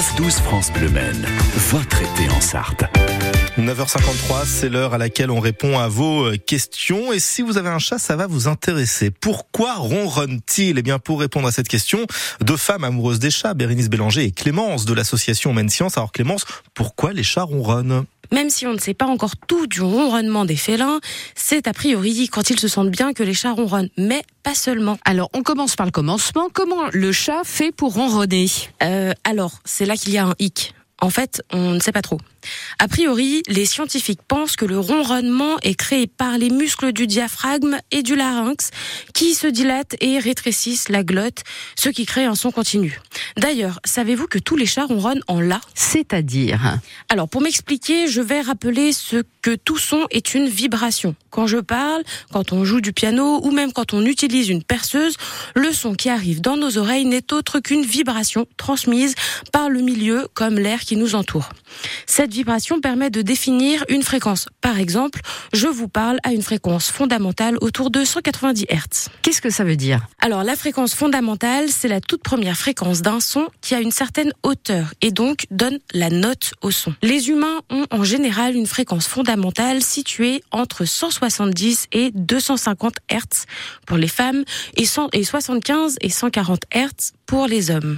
[0.00, 1.26] 9-12 France Bleu Maine,
[1.68, 2.84] votre été en Sarthe.
[3.58, 7.12] 9h53, c'est l'heure à laquelle on répond à vos euh, questions.
[7.12, 9.10] Et si vous avez un chat, ça va vous intéresser.
[9.10, 10.78] Pourquoi ronronne-t-il?
[10.78, 12.06] Eh bien, pour répondre à cette question,
[12.40, 15.98] deux femmes amoureuses des chats, Bérénice Bélanger et Clémence de l'association Maine Science.
[15.98, 18.06] Alors Clémence, pourquoi les chats ronronnent?
[18.32, 21.00] Même si on ne sait pas encore tout du ronronnement des félins,
[21.34, 24.98] c'est a priori quand ils se sentent bien que les chats ronronnent, mais pas seulement.
[25.04, 26.48] Alors, on commence par le commencement.
[26.52, 28.46] Comment le chat fait pour ronronner?
[28.82, 30.74] Euh, Alors, c'est là qu'il y a un hic.
[31.00, 32.18] En fait, on ne sait pas trop.
[32.78, 37.78] A priori, les scientifiques pensent que le ronronnement est créé par les muscles du diaphragme
[37.90, 38.70] et du larynx
[39.14, 41.42] qui se dilatent et rétrécissent la glotte,
[41.76, 43.00] ce qui crée un son continu.
[43.36, 45.60] D'ailleurs, savez-vous que tous les chats ronronnent en la?
[45.74, 46.78] C'est-à-dire?
[47.08, 51.14] Alors, pour m'expliquer, je vais rappeler ce que tout son est une vibration.
[51.30, 52.02] Quand je parle,
[52.32, 55.16] quand on joue du piano ou même quand on utilise une perceuse,
[55.54, 59.14] le son qui arrive dans nos oreilles n'est autre qu'une vibration transmise
[59.52, 61.50] par le milieu comme l'air qui nous entoure.
[62.06, 64.46] Cette vibration permet de définir une fréquence.
[64.60, 65.20] Par exemple,
[65.52, 69.08] je vous parle à une fréquence fondamentale autour de 190 Hz.
[69.22, 70.06] Qu'est-ce que ça veut dire?
[70.20, 74.32] Alors, la fréquence fondamentale, c'est la toute première fréquence d'un son qui a une certaine
[74.42, 76.94] hauteur et donc donne la note au son.
[77.02, 83.46] Les humains ont en général une fréquence fondamentale située entre 170 et 250 Hz
[83.86, 84.44] pour les femmes
[84.76, 87.12] et, 75 et 140 Hz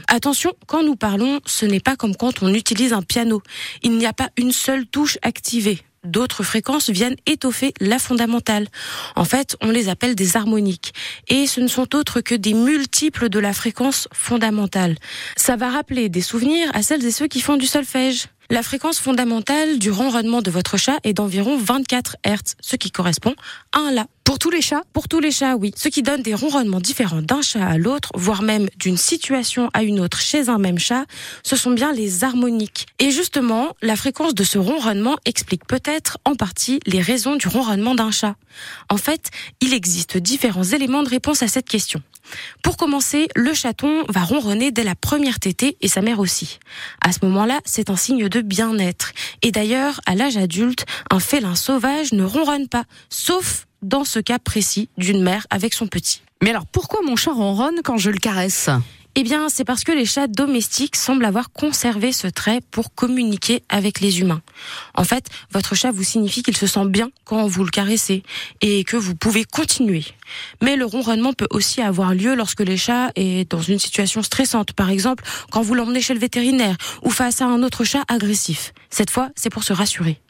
[0.09, 3.41] Attention, quand nous parlons, ce n'est pas comme quand on utilise un piano.
[3.83, 8.67] Il n'y a pas une seule touche activée d'autres fréquences viennent étoffer la fondamentale.
[9.15, 10.93] En fait, on les appelle des harmoniques.
[11.29, 14.97] Et ce ne sont autres que des multiples de la fréquence fondamentale.
[15.37, 18.27] Ça va rappeler des souvenirs à celles et ceux qui font du solfège.
[18.51, 23.35] La fréquence fondamentale du ronronnement de votre chat est d'environ 24 Hz, ce qui correspond
[23.73, 24.07] à un La.
[24.33, 25.75] Pour tous les chats Pour tous les chats, oui.
[25.77, 29.83] Ce qui donne des ronronnements différents d'un chat à l'autre, voire même d'une situation à
[29.83, 31.05] une autre chez un même chat,
[31.43, 32.87] ce sont bien les harmoniques.
[32.99, 37.95] Et justement, la fréquence de ce ronronnement explique peut-être en partie les raisons du ronronnement
[37.95, 38.37] d'un chat.
[38.89, 39.29] En fait,
[39.61, 42.01] il existe différents éléments de réponse à cette question.
[42.63, 46.59] Pour commencer, le chaton va ronronner dès la première tétée et sa mère aussi.
[47.03, 49.13] À ce moment-là, c'est un signe de bien-être.
[49.43, 54.39] Et d'ailleurs, à l'âge adulte, un félin sauvage ne ronronne pas, sauf dans ce cas
[54.39, 56.23] précis d'une mère avec son petit.
[56.43, 58.71] Mais alors pourquoi mon chat ronronne quand je le caresse?
[59.15, 63.63] Eh bien, c'est parce que les chats domestiques semblent avoir conservé ce trait pour communiquer
[63.69, 64.41] avec les humains.
[64.95, 68.23] En fait, votre chat vous signifie qu'il se sent bien quand vous le caressez
[68.63, 70.03] et que vous pouvez continuer.
[70.63, 74.73] Mais le ronronnement peut aussi avoir lieu lorsque les chats est dans une situation stressante,
[74.73, 78.73] par exemple quand vous l'emmenez chez le vétérinaire ou face à un autre chat agressif.
[78.89, 80.23] Cette fois, c'est pour se rassurer.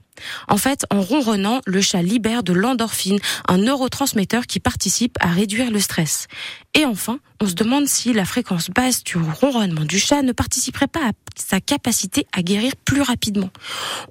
[0.49, 3.19] En fait, en ronronnant, le chat libère de l'endorphine,
[3.49, 6.28] un neurotransmetteur qui participe à réduire le stress.
[6.75, 10.87] Et enfin, on se demande si la fréquence basse du ronronnement du chat ne participerait
[10.87, 13.50] pas à sa capacité à guérir plus rapidement.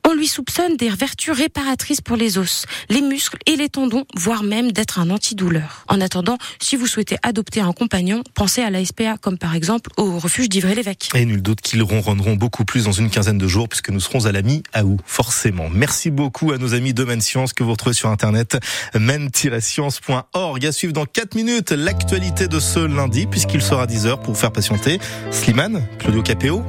[0.07, 4.44] On lui soupçonne des vertus réparatrices pour les os, les muscles et les tendons, voire
[4.44, 5.85] même d'être un antidouleur.
[5.88, 9.89] En attendant, si vous souhaitez adopter un compagnon, pensez à la SPA, comme par exemple
[9.97, 11.09] au refuge d'Ivry-l'Évêque.
[11.16, 14.25] Et nul doute qu'ils ronronneront beaucoup plus dans une quinzaine de jours, puisque nous serons
[14.25, 15.69] à la mi-août, forcément.
[15.69, 18.57] Merci beaucoup à nos amis de Men Science que vous retrouvez sur internet,
[18.94, 20.66] men-science.org.
[20.66, 24.51] À suivre dans 4 minutes l'actualité de ce lundi, puisqu'il sera 10h pour vous faire
[24.51, 25.00] patienter.
[25.31, 26.63] Slimane, Claudio Capéo,